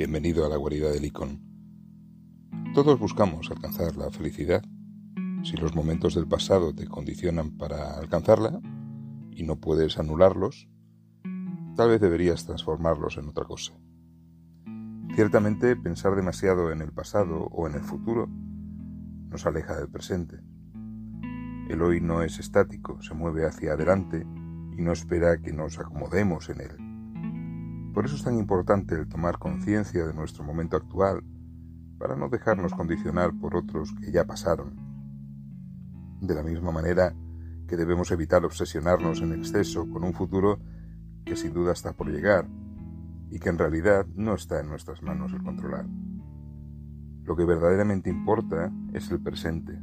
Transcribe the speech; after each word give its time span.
Bienvenido 0.00 0.46
a 0.46 0.48
la 0.48 0.56
guarida 0.56 0.90
del 0.90 1.04
icon. 1.04 1.42
Todos 2.72 2.98
buscamos 2.98 3.50
alcanzar 3.50 3.96
la 3.96 4.10
felicidad. 4.10 4.62
Si 5.42 5.58
los 5.58 5.74
momentos 5.74 6.14
del 6.14 6.26
pasado 6.26 6.74
te 6.74 6.86
condicionan 6.86 7.58
para 7.58 7.98
alcanzarla 7.98 8.62
y 9.30 9.42
no 9.42 9.56
puedes 9.56 9.98
anularlos, 9.98 10.70
tal 11.76 11.90
vez 11.90 12.00
deberías 12.00 12.46
transformarlos 12.46 13.18
en 13.18 13.28
otra 13.28 13.44
cosa. 13.44 13.74
Ciertamente 15.16 15.76
pensar 15.76 16.16
demasiado 16.16 16.72
en 16.72 16.80
el 16.80 16.92
pasado 16.92 17.48
o 17.52 17.66
en 17.68 17.74
el 17.74 17.82
futuro 17.82 18.26
nos 18.26 19.44
aleja 19.44 19.76
del 19.76 19.90
presente. 19.90 20.40
El 21.68 21.82
hoy 21.82 22.00
no 22.00 22.22
es 22.22 22.38
estático, 22.38 23.02
se 23.02 23.12
mueve 23.12 23.44
hacia 23.44 23.74
adelante 23.74 24.26
y 24.78 24.80
no 24.80 24.92
espera 24.92 25.42
que 25.42 25.52
nos 25.52 25.78
acomodemos 25.78 26.48
en 26.48 26.60
él. 26.62 26.89
Por 27.92 28.04
eso 28.04 28.14
es 28.14 28.22
tan 28.22 28.38
importante 28.38 28.94
el 28.94 29.08
tomar 29.08 29.38
conciencia 29.38 30.06
de 30.06 30.14
nuestro 30.14 30.44
momento 30.44 30.76
actual, 30.76 31.24
para 31.98 32.14
no 32.16 32.28
dejarnos 32.28 32.72
condicionar 32.72 33.32
por 33.38 33.56
otros 33.56 33.92
que 34.00 34.12
ya 34.12 34.24
pasaron. 34.24 34.76
De 36.20 36.34
la 36.34 36.42
misma 36.42 36.70
manera 36.70 37.14
que 37.66 37.76
debemos 37.76 38.10
evitar 38.10 38.44
obsesionarnos 38.44 39.20
en 39.20 39.32
exceso 39.32 39.88
con 39.90 40.04
un 40.04 40.14
futuro 40.14 40.60
que 41.24 41.36
sin 41.36 41.52
duda 41.52 41.72
está 41.72 41.92
por 41.92 42.08
llegar 42.08 42.48
y 43.30 43.38
que 43.38 43.48
en 43.48 43.58
realidad 43.58 44.06
no 44.14 44.34
está 44.34 44.60
en 44.60 44.68
nuestras 44.68 45.02
manos 45.02 45.32
el 45.32 45.42
controlar. 45.42 45.86
Lo 47.24 47.36
que 47.36 47.44
verdaderamente 47.44 48.08
importa 48.08 48.72
es 48.92 49.10
el 49.10 49.20
presente 49.20 49.78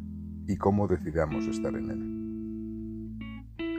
y 0.47 0.57
cómo 0.57 0.87
decidamos 0.87 1.45
estar 1.45 1.75
en 1.75 1.91
él. 1.91 2.17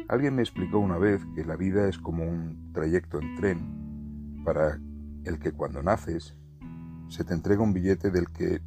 Alguien 0.08 0.36
me 0.36 0.42
explicó 0.42 0.78
una 0.78 0.96
vez 0.96 1.22
que 1.34 1.44
la 1.44 1.56
vida 1.56 1.88
es 1.88 1.98
como 1.98 2.24
un 2.24 2.72
trayecto 2.72 3.20
en 3.20 3.36
tren 3.36 3.77
para 4.44 4.80
el 5.24 5.38
que 5.38 5.52
cuando 5.52 5.82
naces 5.82 6.36
se 7.08 7.24
te 7.24 7.34
entrega 7.34 7.62
un 7.62 7.72
billete 7.72 8.10
del 8.10 8.30
que, 8.30 8.60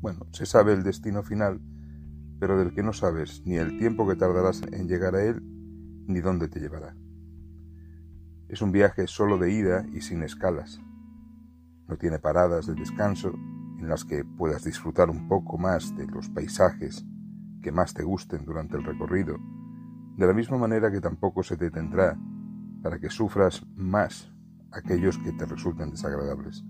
bueno, 0.00 0.26
se 0.32 0.46
sabe 0.46 0.72
el 0.72 0.82
destino 0.82 1.22
final, 1.22 1.60
pero 2.38 2.58
del 2.58 2.74
que 2.74 2.82
no 2.82 2.92
sabes 2.92 3.42
ni 3.46 3.56
el 3.56 3.78
tiempo 3.78 4.06
que 4.06 4.16
tardarás 4.16 4.62
en 4.70 4.88
llegar 4.88 5.14
a 5.14 5.24
él, 5.24 5.42
ni 6.06 6.20
dónde 6.20 6.48
te 6.48 6.60
llevará. 6.60 6.94
Es 8.48 8.62
un 8.62 8.72
viaje 8.72 9.06
solo 9.06 9.38
de 9.38 9.52
ida 9.52 9.86
y 9.92 10.02
sin 10.02 10.22
escalas. 10.22 10.80
No 11.88 11.96
tiene 11.96 12.18
paradas 12.18 12.66
de 12.66 12.74
descanso 12.74 13.32
en 13.78 13.88
las 13.88 14.04
que 14.04 14.24
puedas 14.24 14.64
disfrutar 14.64 15.10
un 15.10 15.28
poco 15.28 15.58
más 15.58 15.96
de 15.96 16.06
los 16.06 16.28
paisajes 16.28 17.04
que 17.62 17.72
más 17.72 17.94
te 17.94 18.04
gusten 18.04 18.44
durante 18.44 18.76
el 18.76 18.84
recorrido, 18.84 19.36
de 20.16 20.26
la 20.26 20.32
misma 20.32 20.58
manera 20.58 20.90
que 20.90 21.00
tampoco 21.00 21.42
se 21.42 21.56
te 21.56 21.70
tendrá 21.70 22.16
para 22.82 22.98
que 22.98 23.10
sufras 23.10 23.66
más 23.74 24.32
aquellos 24.72 25.18
que 25.18 25.32
te 25.32 25.46
resulten 25.46 25.90
desagradables. 25.90 26.64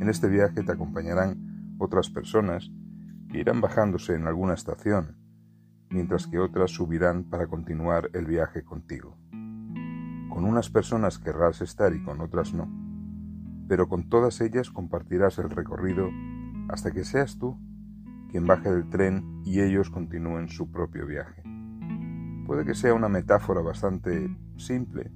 En 0.00 0.08
este 0.08 0.28
viaje 0.28 0.62
te 0.62 0.72
acompañarán 0.72 1.76
otras 1.78 2.10
personas 2.10 2.70
que 3.28 3.38
irán 3.38 3.60
bajándose 3.60 4.14
en 4.14 4.26
alguna 4.26 4.54
estación, 4.54 5.16
mientras 5.90 6.26
que 6.26 6.38
otras 6.38 6.70
subirán 6.70 7.24
para 7.24 7.46
continuar 7.46 8.10
el 8.14 8.26
viaje 8.26 8.64
contigo. 8.64 9.18
Con 10.30 10.44
unas 10.44 10.70
personas 10.70 11.18
querrás 11.18 11.60
estar 11.60 11.94
y 11.94 12.02
con 12.02 12.20
otras 12.20 12.54
no, 12.54 12.68
pero 13.68 13.88
con 13.88 14.08
todas 14.08 14.40
ellas 14.40 14.70
compartirás 14.70 15.38
el 15.38 15.50
recorrido 15.50 16.08
hasta 16.68 16.92
que 16.92 17.04
seas 17.04 17.38
tú 17.38 17.58
quien 18.30 18.46
baje 18.46 18.70
del 18.70 18.88
tren 18.88 19.42
y 19.44 19.60
ellos 19.60 19.90
continúen 19.90 20.48
su 20.48 20.70
propio 20.70 21.06
viaje. 21.06 21.42
Puede 22.46 22.64
que 22.64 22.74
sea 22.74 22.94
una 22.94 23.08
metáfora 23.08 23.60
bastante 23.60 24.34
simple 24.56 25.12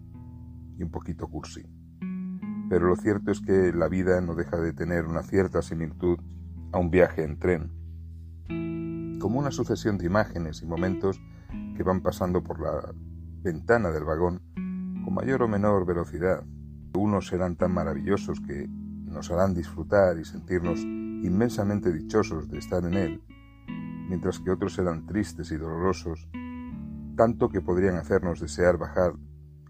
y 0.76 0.82
un 0.82 0.90
poquito 0.90 1.28
cursi 1.28 1.73
pero 2.68 2.88
lo 2.88 2.96
cierto 2.96 3.30
es 3.30 3.40
que 3.40 3.72
la 3.72 3.88
vida 3.88 4.20
no 4.20 4.34
deja 4.34 4.58
de 4.58 4.72
tener 4.72 5.06
una 5.06 5.22
cierta 5.22 5.62
similitud 5.62 6.18
a 6.72 6.78
un 6.78 6.90
viaje 6.90 7.22
en 7.22 7.38
tren, 7.38 9.18
como 9.20 9.38
una 9.38 9.50
sucesión 9.50 9.98
de 9.98 10.06
imágenes 10.06 10.62
y 10.62 10.66
momentos 10.66 11.20
que 11.76 11.82
van 11.82 12.00
pasando 12.00 12.42
por 12.42 12.60
la 12.60 12.92
ventana 13.42 13.90
del 13.90 14.04
vagón 14.04 14.40
con 15.04 15.14
mayor 15.14 15.42
o 15.42 15.48
menor 15.48 15.86
velocidad. 15.86 16.44
Unos 16.94 17.28
serán 17.28 17.56
tan 17.56 17.72
maravillosos 17.72 18.40
que 18.40 18.66
nos 18.68 19.30
harán 19.30 19.54
disfrutar 19.54 20.18
y 20.18 20.24
sentirnos 20.24 20.80
inmensamente 20.80 21.92
dichosos 21.92 22.48
de 22.48 22.58
estar 22.58 22.84
en 22.84 22.94
él, 22.94 23.22
mientras 24.08 24.40
que 24.40 24.50
otros 24.50 24.74
serán 24.74 25.06
tristes 25.06 25.50
y 25.52 25.56
dolorosos, 25.56 26.28
tanto 27.16 27.48
que 27.48 27.60
podrían 27.60 27.96
hacernos 27.96 28.40
desear 28.40 28.78
bajar 28.78 29.14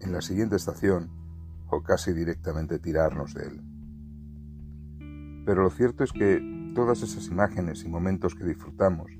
en 0.01 0.11
la 0.11 0.21
siguiente 0.21 0.55
estación 0.55 1.24
o 1.67 1.83
casi 1.83 2.13
directamente 2.13 2.79
tirarnos 2.79 3.33
de 3.33 3.43
él. 3.43 3.61
Pero 5.45 5.63
lo 5.63 5.69
cierto 5.69 6.03
es 6.03 6.11
que 6.11 6.41
todas 6.73 7.01
esas 7.03 7.27
imágenes 7.27 7.83
y 7.83 7.89
momentos 7.89 8.35
que 8.35 8.43
disfrutamos 8.43 9.11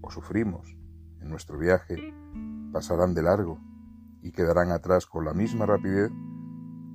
o 0.00 0.10
sufrimos 0.10 0.76
en 1.20 1.28
nuestro 1.28 1.58
viaje 1.58 2.14
pasarán 2.72 3.14
de 3.14 3.22
largo 3.22 3.60
y 4.22 4.32
quedarán 4.32 4.70
atrás 4.70 5.06
con 5.06 5.24
la 5.24 5.34
misma 5.34 5.66
rapidez 5.66 6.10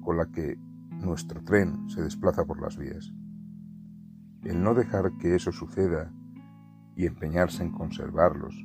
con 0.04 0.18
la 0.18 0.32
que 0.32 0.58
nuestro 0.90 1.44
tren 1.44 1.90
se 1.90 2.02
desplaza 2.02 2.46
por 2.46 2.62
las 2.62 2.78
vías. 2.78 3.14
El 4.44 4.62
no 4.62 4.74
dejar 4.74 5.18
que 5.18 5.36
eso 5.36 5.52
suceda 5.52 6.12
y 6.96 7.06
empeñarse 7.06 7.64
en 7.64 7.72
conservarlos 7.72 8.56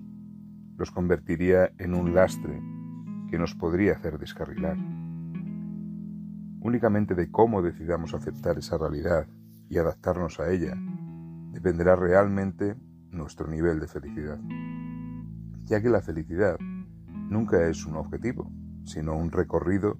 los 0.78 0.92
convertiría 0.92 1.72
en 1.78 1.92
un 1.92 2.14
lastre 2.14 2.62
que 3.28 3.38
nos 3.38 3.54
podría 3.54 3.94
hacer 3.94 4.18
descarrilar. 4.18 4.78
Únicamente 6.68 7.14
de 7.14 7.30
cómo 7.30 7.62
decidamos 7.62 8.12
aceptar 8.12 8.58
esa 8.58 8.76
realidad 8.76 9.26
y 9.70 9.78
adaptarnos 9.78 10.38
a 10.38 10.50
ella 10.50 10.76
dependerá 11.50 11.96
realmente 11.96 12.76
nuestro 13.10 13.48
nivel 13.48 13.80
de 13.80 13.88
felicidad, 13.88 14.38
ya 15.64 15.80
que 15.80 15.88
la 15.88 16.02
felicidad 16.02 16.58
nunca 17.30 17.66
es 17.68 17.86
un 17.86 17.96
objetivo, 17.96 18.52
sino 18.84 19.16
un 19.16 19.30
recorrido 19.30 19.96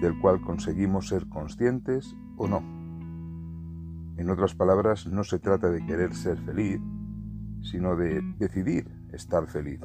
del 0.00 0.18
cual 0.18 0.40
conseguimos 0.40 1.08
ser 1.08 1.28
conscientes 1.28 2.16
o 2.38 2.48
no. 2.48 2.60
En 4.16 4.30
otras 4.30 4.54
palabras, 4.54 5.06
no 5.06 5.24
se 5.24 5.40
trata 5.40 5.68
de 5.68 5.84
querer 5.84 6.14
ser 6.14 6.38
feliz, 6.38 6.80
sino 7.60 7.96
de 7.96 8.22
decidir 8.38 8.90
estar 9.12 9.46
feliz. 9.46 9.80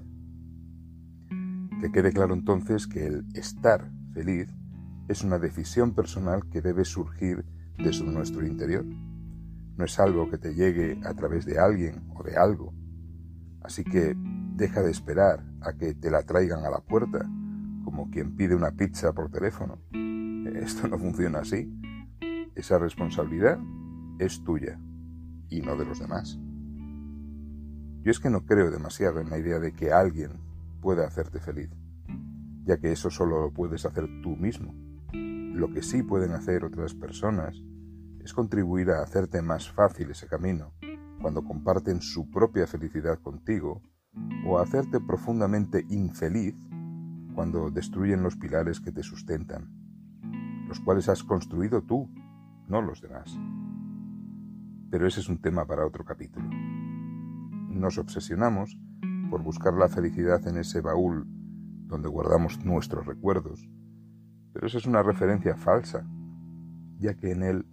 Que 1.81 1.91
quede 1.91 2.13
claro 2.13 2.33
entonces 2.33 2.87
que 2.87 3.07
el 3.07 3.25
estar 3.33 3.91
feliz 4.13 4.56
es 5.07 5.23
una 5.23 5.39
decisión 5.39 5.93
personal 5.93 6.49
que 6.49 6.61
debe 6.61 6.85
surgir 6.85 7.45
desde 7.77 8.05
nuestro 8.05 8.45
interior. 8.45 8.85
No 8.85 9.85
es 9.85 9.99
algo 9.99 10.29
que 10.29 10.37
te 10.37 10.53
llegue 10.53 10.99
a 11.05 11.13
través 11.13 11.45
de 11.45 11.59
alguien 11.59 12.09
o 12.15 12.23
de 12.23 12.35
algo. 12.35 12.73
Así 13.61 13.83
que 13.83 14.15
deja 14.55 14.81
de 14.81 14.91
esperar 14.91 15.45
a 15.61 15.73
que 15.73 15.93
te 15.93 16.09
la 16.09 16.23
traigan 16.23 16.65
a 16.65 16.69
la 16.69 16.79
puerta, 16.79 17.19
como 17.83 18.09
quien 18.09 18.35
pide 18.35 18.55
una 18.55 18.71
pizza 18.71 19.13
por 19.13 19.29
teléfono. 19.29 19.79
Esto 20.55 20.87
no 20.87 20.97
funciona 20.97 21.39
así. 21.39 21.71
Esa 22.55 22.79
responsabilidad 22.79 23.59
es 24.19 24.43
tuya 24.43 24.79
y 25.49 25.61
no 25.61 25.75
de 25.75 25.85
los 25.85 25.99
demás. 25.99 26.39
Yo 28.01 28.11
es 28.11 28.19
que 28.19 28.29
no 28.29 28.45
creo 28.45 28.71
demasiado 28.71 29.19
en 29.19 29.29
la 29.29 29.37
idea 29.37 29.59
de 29.59 29.73
que 29.73 29.91
alguien 29.91 30.31
pueda 30.81 31.05
hacerte 31.05 31.39
feliz, 31.39 31.69
ya 32.63 32.77
que 32.77 32.91
eso 32.91 33.09
solo 33.09 33.41
lo 33.41 33.51
puedes 33.51 33.85
hacer 33.85 34.07
tú 34.23 34.35
mismo. 34.35 34.73
Lo 35.57 35.73
que 35.73 35.81
sí 35.81 36.03
pueden 36.03 36.33
hacer 36.33 36.63
otras 36.63 36.93
personas 36.93 37.63
es 38.19 38.31
contribuir 38.31 38.91
a 38.91 39.01
hacerte 39.01 39.41
más 39.41 39.71
fácil 39.71 40.11
ese 40.11 40.27
camino 40.27 40.75
cuando 41.19 41.43
comparten 41.43 41.99
su 41.99 42.29
propia 42.29 42.67
felicidad 42.67 43.17
contigo 43.17 43.81
o 44.45 44.59
a 44.59 44.61
hacerte 44.61 44.99
profundamente 44.99 45.83
infeliz 45.89 46.53
cuando 47.33 47.71
destruyen 47.71 48.21
los 48.21 48.35
pilares 48.35 48.79
que 48.79 48.91
te 48.91 49.01
sustentan, 49.01 49.73
los 50.67 50.79
cuales 50.79 51.09
has 51.09 51.23
construido 51.23 51.81
tú, 51.81 52.07
no 52.67 52.83
los 52.83 53.01
demás. 53.01 53.35
Pero 54.91 55.07
ese 55.07 55.21
es 55.21 55.27
un 55.27 55.41
tema 55.41 55.65
para 55.65 55.87
otro 55.87 56.05
capítulo. 56.05 56.47
Nos 57.71 57.97
obsesionamos 57.97 58.79
por 59.31 59.41
buscar 59.41 59.73
la 59.73 59.89
felicidad 59.89 60.47
en 60.47 60.57
ese 60.57 60.81
baúl 60.81 61.25
donde 61.87 62.09
guardamos 62.09 62.63
nuestros 62.63 63.07
recuerdos, 63.07 63.67
pero 64.57 64.65
esa 64.65 64.79
es 64.79 64.87
una 64.87 65.03
referencia 65.03 65.55
falsa, 65.55 66.03
ya 66.97 67.13
que 67.13 67.31
en 67.31 67.43
él 67.43 67.67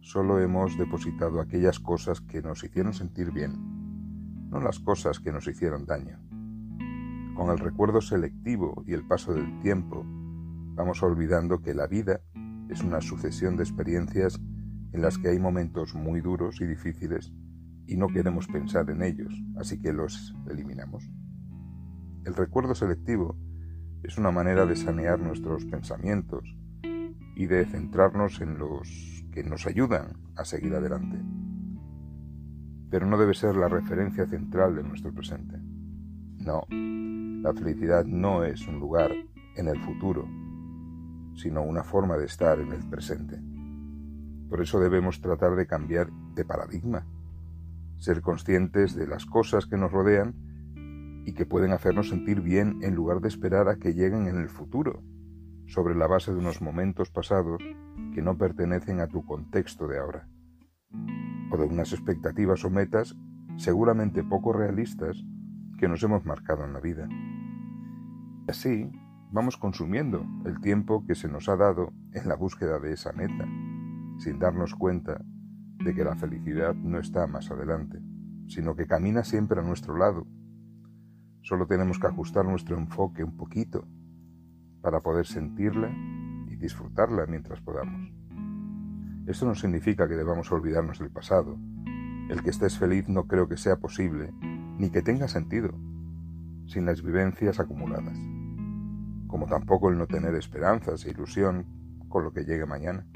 solo 0.00 0.38
hemos 0.40 0.76
depositado 0.76 1.40
aquellas 1.40 1.80
cosas 1.80 2.20
que 2.20 2.42
nos 2.42 2.62
hicieron 2.62 2.92
sentir 2.92 3.32
bien, 3.32 4.50
no 4.50 4.60
las 4.60 4.78
cosas 4.78 5.20
que 5.20 5.32
nos 5.32 5.48
hicieron 5.48 5.86
daño. 5.86 6.18
Con 7.34 7.48
el 7.50 7.58
recuerdo 7.58 8.02
selectivo 8.02 8.84
y 8.86 8.92
el 8.92 9.06
paso 9.06 9.32
del 9.32 9.58
tiempo, 9.60 10.04
vamos 10.74 11.02
olvidando 11.02 11.62
que 11.62 11.72
la 11.72 11.86
vida 11.86 12.20
es 12.68 12.82
una 12.82 13.00
sucesión 13.00 13.56
de 13.56 13.62
experiencias 13.62 14.38
en 14.92 15.00
las 15.00 15.16
que 15.16 15.28
hay 15.28 15.38
momentos 15.38 15.94
muy 15.94 16.20
duros 16.20 16.60
y 16.60 16.66
difíciles 16.66 17.32
y 17.86 17.96
no 17.96 18.08
queremos 18.08 18.48
pensar 18.48 18.90
en 18.90 19.02
ellos, 19.02 19.32
así 19.56 19.80
que 19.80 19.94
los 19.94 20.34
eliminamos. 20.46 21.10
El 22.26 22.34
recuerdo 22.34 22.74
selectivo 22.74 23.34
es 24.02 24.18
una 24.18 24.30
manera 24.30 24.66
de 24.66 24.76
sanear 24.76 25.18
nuestros 25.18 25.64
pensamientos 25.64 26.44
y 27.36 27.46
de 27.46 27.64
centrarnos 27.66 28.40
en 28.40 28.58
los 28.58 29.24
que 29.32 29.42
nos 29.42 29.66
ayudan 29.66 30.16
a 30.36 30.44
seguir 30.44 30.74
adelante. 30.74 31.18
Pero 32.90 33.06
no 33.06 33.18
debe 33.18 33.34
ser 33.34 33.56
la 33.56 33.68
referencia 33.68 34.26
central 34.26 34.76
de 34.76 34.82
nuestro 34.82 35.12
presente. 35.12 35.58
No, 36.38 36.64
la 36.70 37.52
felicidad 37.52 38.04
no 38.04 38.44
es 38.44 38.66
un 38.66 38.78
lugar 38.80 39.12
en 39.56 39.68
el 39.68 39.78
futuro, 39.80 40.26
sino 41.36 41.62
una 41.62 41.84
forma 41.84 42.16
de 42.16 42.26
estar 42.26 42.58
en 42.58 42.72
el 42.72 42.88
presente. 42.88 43.40
Por 44.48 44.62
eso 44.62 44.80
debemos 44.80 45.20
tratar 45.20 45.54
de 45.56 45.66
cambiar 45.66 46.10
de 46.34 46.44
paradigma, 46.44 47.06
ser 47.98 48.22
conscientes 48.22 48.94
de 48.94 49.06
las 49.06 49.26
cosas 49.26 49.66
que 49.66 49.76
nos 49.76 49.92
rodean 49.92 50.47
y 51.28 51.34
que 51.34 51.44
pueden 51.44 51.72
hacernos 51.72 52.08
sentir 52.08 52.40
bien 52.40 52.78
en 52.80 52.94
lugar 52.94 53.20
de 53.20 53.28
esperar 53.28 53.68
a 53.68 53.76
que 53.76 53.92
lleguen 53.92 54.28
en 54.28 54.38
el 54.38 54.48
futuro, 54.48 55.02
sobre 55.66 55.94
la 55.94 56.06
base 56.06 56.32
de 56.32 56.38
unos 56.38 56.62
momentos 56.62 57.10
pasados 57.10 57.62
que 58.14 58.22
no 58.22 58.38
pertenecen 58.38 59.00
a 59.00 59.08
tu 59.08 59.26
contexto 59.26 59.86
de 59.88 59.98
ahora, 59.98 60.26
o 61.52 61.58
de 61.58 61.66
unas 61.66 61.92
expectativas 61.92 62.64
o 62.64 62.70
metas 62.70 63.14
seguramente 63.58 64.24
poco 64.24 64.54
realistas 64.54 65.22
que 65.76 65.86
nos 65.86 66.02
hemos 66.02 66.24
marcado 66.24 66.64
en 66.64 66.72
la 66.72 66.80
vida. 66.80 67.06
Así, 68.48 68.90
vamos 69.30 69.58
consumiendo 69.58 70.24
el 70.46 70.62
tiempo 70.62 71.04
que 71.04 71.14
se 71.14 71.28
nos 71.28 71.50
ha 71.50 71.56
dado 71.56 71.92
en 72.14 72.26
la 72.26 72.36
búsqueda 72.36 72.78
de 72.78 72.94
esa 72.94 73.12
meta, 73.12 73.46
sin 74.16 74.38
darnos 74.38 74.74
cuenta 74.74 75.20
de 75.84 75.94
que 75.94 76.04
la 76.04 76.16
felicidad 76.16 76.74
no 76.74 76.98
está 76.98 77.26
más 77.26 77.50
adelante, 77.50 78.00
sino 78.46 78.74
que 78.74 78.86
camina 78.86 79.24
siempre 79.24 79.60
a 79.60 79.62
nuestro 79.62 79.94
lado. 79.94 80.26
Solo 81.42 81.66
tenemos 81.66 81.98
que 81.98 82.06
ajustar 82.06 82.44
nuestro 82.44 82.76
enfoque 82.76 83.24
un 83.24 83.36
poquito 83.36 83.86
para 84.80 85.00
poder 85.00 85.26
sentirla 85.26 85.90
y 86.48 86.56
disfrutarla 86.56 87.26
mientras 87.26 87.60
podamos. 87.60 88.12
Esto 89.26 89.46
no 89.46 89.54
significa 89.54 90.08
que 90.08 90.16
debamos 90.16 90.50
olvidarnos 90.52 90.98
del 90.98 91.10
pasado. 91.10 91.58
El 92.30 92.42
que 92.42 92.50
estés 92.50 92.78
feliz 92.78 93.08
no 93.08 93.26
creo 93.26 93.48
que 93.48 93.56
sea 93.56 93.76
posible, 93.76 94.32
ni 94.78 94.90
que 94.90 95.02
tenga 95.02 95.28
sentido, 95.28 95.74
sin 96.66 96.86
las 96.86 97.02
vivencias 97.02 97.60
acumuladas 97.60 98.18
como 99.28 99.46
tampoco 99.46 99.90
el 99.90 99.98
no 99.98 100.06
tener 100.08 100.34
esperanzas 100.34 101.04
e 101.04 101.10
ilusión 101.10 101.66
con 102.08 102.24
lo 102.24 102.32
que 102.32 102.44
llegue 102.44 102.66
mañana. 102.66 103.06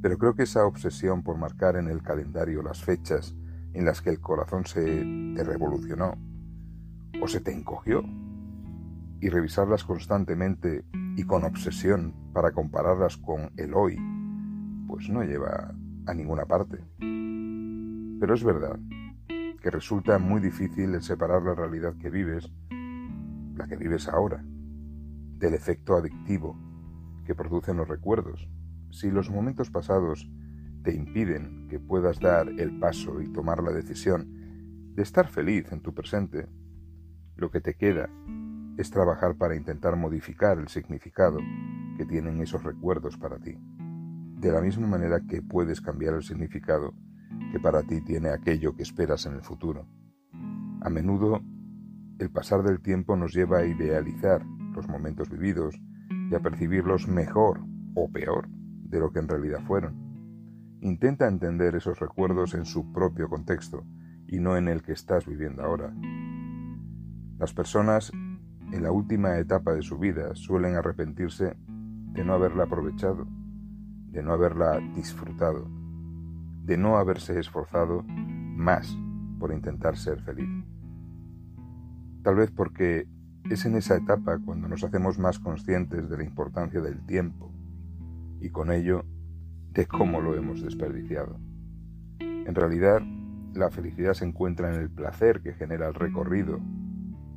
Pero 0.00 0.18
creo 0.18 0.34
que 0.34 0.44
esa 0.44 0.64
obsesión 0.66 1.22
por 1.22 1.38
marcar 1.38 1.76
en 1.76 1.88
el 1.88 2.02
calendario 2.02 2.62
las 2.62 2.84
fechas 2.84 3.34
en 3.72 3.84
las 3.84 4.02
que 4.02 4.10
el 4.10 4.20
corazón 4.20 4.66
se 4.66 4.84
te 5.34 5.42
revolucionó 5.42 6.18
o 7.20 7.28
se 7.28 7.40
te 7.40 7.52
encogió 7.52 8.02
y 9.20 9.28
revisarlas 9.28 9.84
constantemente 9.84 10.84
y 11.16 11.24
con 11.24 11.44
obsesión 11.44 12.14
para 12.32 12.52
compararlas 12.52 13.16
con 13.16 13.52
el 13.56 13.74
hoy, 13.74 13.96
pues 14.88 15.08
no 15.08 15.22
lleva 15.22 15.74
a 16.06 16.14
ninguna 16.14 16.46
parte. 16.46 16.78
Pero 16.98 18.34
es 18.34 18.42
verdad 18.42 18.78
que 19.28 19.70
resulta 19.70 20.18
muy 20.18 20.40
difícil 20.40 20.94
el 20.94 21.02
separar 21.02 21.42
la 21.42 21.54
realidad 21.54 21.94
que 21.98 22.10
vives 22.10 22.50
la 23.56 23.66
que 23.66 23.76
vives 23.76 24.08
ahora, 24.08 24.42
del 25.38 25.54
efecto 25.54 25.94
adictivo 25.94 26.56
que 27.24 27.34
producen 27.34 27.76
los 27.76 27.88
recuerdos. 27.88 28.48
Si 28.90 29.10
los 29.10 29.30
momentos 29.30 29.70
pasados 29.70 30.28
te 30.82 30.94
impiden 30.94 31.68
que 31.68 31.78
puedas 31.78 32.18
dar 32.20 32.48
el 32.48 32.78
paso 32.78 33.20
y 33.20 33.32
tomar 33.32 33.62
la 33.62 33.72
decisión 33.72 34.92
de 34.94 35.02
estar 35.02 35.28
feliz 35.28 35.70
en 35.72 35.80
tu 35.80 35.94
presente, 35.94 36.48
lo 37.36 37.50
que 37.50 37.60
te 37.60 37.74
queda 37.74 38.08
es 38.76 38.90
trabajar 38.90 39.36
para 39.36 39.56
intentar 39.56 39.96
modificar 39.96 40.58
el 40.58 40.68
significado 40.68 41.38
que 41.96 42.06
tienen 42.06 42.40
esos 42.40 42.62
recuerdos 42.62 43.16
para 43.16 43.38
ti, 43.38 43.58
de 44.38 44.52
la 44.52 44.60
misma 44.60 44.86
manera 44.86 45.20
que 45.28 45.42
puedes 45.42 45.80
cambiar 45.80 46.14
el 46.14 46.22
significado 46.22 46.94
que 47.50 47.60
para 47.60 47.82
ti 47.82 48.00
tiene 48.00 48.30
aquello 48.30 48.74
que 48.74 48.82
esperas 48.82 49.26
en 49.26 49.34
el 49.34 49.42
futuro. 49.42 49.86
A 50.80 50.90
menudo 50.90 51.40
el 52.18 52.30
pasar 52.30 52.62
del 52.62 52.80
tiempo 52.80 53.16
nos 53.16 53.34
lleva 53.34 53.58
a 53.58 53.66
idealizar 53.66 54.44
los 54.74 54.88
momentos 54.88 55.28
vividos 55.28 55.80
y 56.30 56.34
a 56.34 56.40
percibirlos 56.40 57.08
mejor 57.08 57.60
o 57.94 58.10
peor 58.10 58.48
de 58.48 59.00
lo 59.00 59.12
que 59.12 59.18
en 59.18 59.28
realidad 59.28 59.60
fueron. 59.66 60.78
Intenta 60.80 61.28
entender 61.28 61.76
esos 61.76 62.00
recuerdos 62.00 62.54
en 62.54 62.64
su 62.64 62.92
propio 62.92 63.28
contexto 63.28 63.84
y 64.26 64.40
no 64.40 64.56
en 64.56 64.68
el 64.68 64.82
que 64.82 64.92
estás 64.92 65.26
viviendo 65.26 65.62
ahora. 65.62 65.92
Las 67.42 67.52
personas 67.52 68.12
en 68.70 68.84
la 68.84 68.92
última 68.92 69.36
etapa 69.36 69.74
de 69.74 69.82
su 69.82 69.98
vida 69.98 70.32
suelen 70.36 70.76
arrepentirse 70.76 71.56
de 72.12 72.24
no 72.24 72.34
haberla 72.34 72.62
aprovechado, 72.62 73.26
de 74.12 74.22
no 74.22 74.32
haberla 74.32 74.78
disfrutado, 74.94 75.68
de 76.62 76.76
no 76.76 76.98
haberse 76.98 77.40
esforzado 77.40 78.04
más 78.06 78.96
por 79.40 79.52
intentar 79.52 79.96
ser 79.96 80.20
feliz. 80.20 80.48
Tal 82.22 82.36
vez 82.36 82.52
porque 82.52 83.08
es 83.50 83.66
en 83.66 83.74
esa 83.74 83.96
etapa 83.96 84.38
cuando 84.38 84.68
nos 84.68 84.84
hacemos 84.84 85.18
más 85.18 85.40
conscientes 85.40 86.08
de 86.08 86.18
la 86.18 86.22
importancia 86.22 86.80
del 86.80 87.04
tiempo 87.06 87.52
y 88.40 88.50
con 88.50 88.70
ello 88.70 89.04
de 89.72 89.86
cómo 89.86 90.20
lo 90.20 90.36
hemos 90.36 90.62
desperdiciado. 90.62 91.40
En 92.20 92.54
realidad, 92.54 93.02
la 93.52 93.68
felicidad 93.72 94.14
se 94.14 94.26
encuentra 94.26 94.72
en 94.72 94.80
el 94.80 94.90
placer 94.90 95.42
que 95.42 95.54
genera 95.54 95.88
el 95.88 95.94
recorrido 95.94 96.60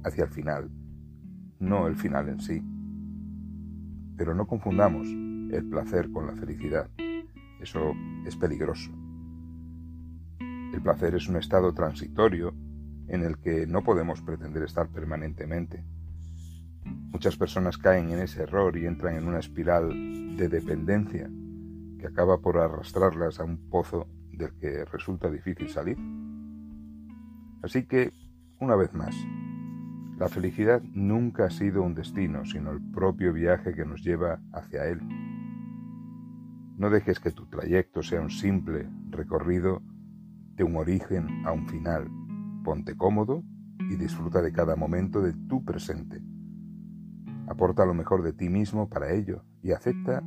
hacia 0.05 0.25
el 0.25 0.29
final, 0.29 0.69
no 1.59 1.87
el 1.87 1.95
final 1.95 2.29
en 2.29 2.39
sí. 2.39 2.61
Pero 4.17 4.33
no 4.33 4.47
confundamos 4.47 5.07
el 5.07 5.65
placer 5.69 6.11
con 6.11 6.27
la 6.27 6.35
felicidad. 6.35 6.89
Eso 7.59 7.93
es 8.25 8.35
peligroso. 8.35 8.91
El 10.39 10.81
placer 10.81 11.15
es 11.15 11.27
un 11.27 11.37
estado 11.37 11.73
transitorio 11.73 12.53
en 13.07 13.23
el 13.23 13.37
que 13.39 13.65
no 13.67 13.83
podemos 13.83 14.21
pretender 14.21 14.63
estar 14.63 14.89
permanentemente. 14.89 15.83
Muchas 16.83 17.37
personas 17.37 17.77
caen 17.77 18.11
en 18.11 18.19
ese 18.19 18.43
error 18.43 18.77
y 18.77 18.85
entran 18.85 19.15
en 19.15 19.27
una 19.27 19.39
espiral 19.39 20.35
de 20.37 20.49
dependencia 20.49 21.29
que 21.99 22.07
acaba 22.07 22.41
por 22.41 22.57
arrastrarlas 22.57 23.39
a 23.39 23.45
un 23.45 23.69
pozo 23.69 24.07
del 24.31 24.53
que 24.59 24.85
resulta 24.85 25.29
difícil 25.31 25.69
salir. 25.69 25.97
Así 27.63 27.83
que, 27.83 28.11
una 28.59 28.75
vez 28.75 28.93
más, 28.93 29.15
la 30.17 30.29
felicidad 30.29 30.81
nunca 30.93 31.45
ha 31.45 31.49
sido 31.49 31.81
un 31.83 31.93
destino, 31.93 32.45
sino 32.45 32.71
el 32.71 32.81
propio 32.81 33.33
viaje 33.33 33.73
que 33.73 33.85
nos 33.85 34.01
lleva 34.01 34.39
hacia 34.53 34.85
él. 34.85 35.01
No 36.77 36.89
dejes 36.89 37.19
que 37.19 37.31
tu 37.31 37.47
trayecto 37.47 38.01
sea 38.01 38.21
un 38.21 38.29
simple 38.29 38.89
recorrido 39.09 39.81
de 40.55 40.63
un 40.63 40.77
origen 40.77 41.45
a 41.45 41.51
un 41.51 41.67
final, 41.67 42.09
Ponte 42.63 42.97
cómodo 42.97 43.43
y 43.91 43.95
disfruta 43.95 44.41
de 44.41 44.51
cada 44.51 44.75
momento 44.75 45.21
de 45.21 45.33
tu 45.33 45.63
presente. 45.63 46.21
Aporta 47.47 47.85
lo 47.85 47.93
mejor 47.93 48.23
de 48.23 48.33
ti 48.33 48.49
mismo 48.49 48.89
para 48.89 49.11
ello 49.11 49.43
y 49.61 49.71
acepta 49.71 50.23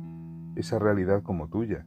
esa 0.55 0.79
realidad 0.79 1.21
como 1.21 1.49
tuya, 1.49 1.85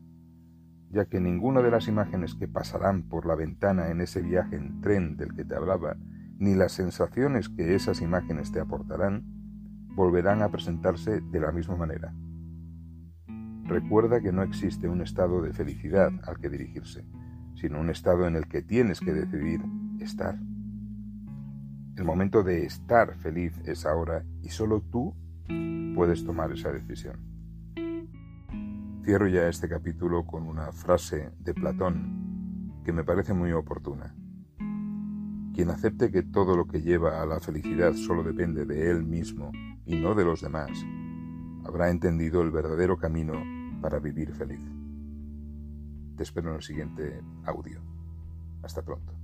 ya 0.91 1.07
que 1.07 1.21
ninguna 1.21 1.63
de 1.63 1.71
las 1.71 1.89
imágenes 1.89 2.35
que 2.35 2.49
pasarán 2.49 3.09
por 3.09 3.25
la 3.25 3.35
ventana 3.35 3.89
en 3.89 4.03
ese 4.03 4.21
viaje 4.21 4.57
en 4.57 4.81
tren 4.83 5.17
del 5.17 5.35
que 5.35 5.45
te 5.45 5.55
hablaba, 5.55 5.97
ni 6.43 6.57
las 6.57 6.73
sensaciones 6.73 7.49
que 7.49 7.77
esas 7.77 8.03
imágenes 8.03 8.51
te 8.51 8.59
aportarán, 8.59 9.23
volverán 9.95 10.43
a 10.43 10.51
presentarse 10.51 11.21
de 11.21 11.39
la 11.39 11.53
misma 11.53 11.77
manera. 11.77 12.13
Recuerda 13.63 14.21
que 14.21 14.33
no 14.33 14.43
existe 14.43 14.89
un 14.89 15.03
estado 15.03 15.41
de 15.41 15.53
felicidad 15.53 16.11
al 16.27 16.39
que 16.39 16.49
dirigirse, 16.49 17.07
sino 17.55 17.79
un 17.79 17.91
estado 17.91 18.27
en 18.27 18.35
el 18.35 18.49
que 18.49 18.61
tienes 18.61 18.99
que 18.99 19.13
decidir 19.13 19.61
estar. 20.01 20.37
El 21.97 22.05
momento 22.05 22.43
de 22.43 22.65
estar 22.65 23.17
feliz 23.19 23.57
es 23.65 23.87
ahora 23.87 24.25
y 24.43 24.49
solo 24.49 24.81
tú 24.81 25.15
puedes 25.95 26.25
tomar 26.27 26.51
esa 26.51 26.73
decisión. 26.73 27.21
Cierro 29.05 29.29
ya 29.29 29.47
este 29.47 29.69
capítulo 29.69 30.27
con 30.27 30.49
una 30.49 30.73
frase 30.73 31.31
de 31.39 31.55
Platón 31.55 32.81
que 32.85 32.93
me 32.93 33.05
parece 33.05 33.33
muy 33.33 33.53
oportuna. 33.53 34.17
Quien 35.55 35.69
acepte 35.69 36.11
que 36.11 36.23
todo 36.23 36.57
lo 36.57 36.67
que 36.67 36.81
lleva 36.81 37.23
a 37.23 37.27
la 37.27 37.39
felicidad 37.39 37.93
solo 37.93 38.23
depende 38.23 38.65
de 38.65 38.91
él 38.91 39.05
mismo 39.05 39.53
y 39.85 39.97
no 39.97 40.15
de 40.15 40.25
los 40.25 40.41
demás, 40.41 40.71
habrá 41.65 41.91
entendido 41.91 42.41
el 42.41 42.51
verdadero 42.51 42.97
camino 42.97 43.35
para 43.83 43.99
vivir 43.99 44.33
feliz. 44.33 44.61
Te 46.17 46.23
espero 46.23 46.51
en 46.51 46.57
el 46.57 46.63
siguiente 46.63 47.21
audio. 47.45 47.83
Hasta 48.63 48.83
pronto. 48.83 49.22